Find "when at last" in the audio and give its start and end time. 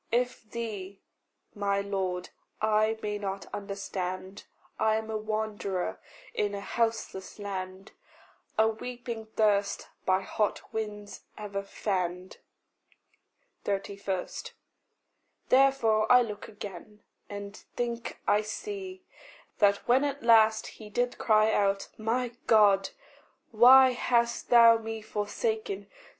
19.87-20.65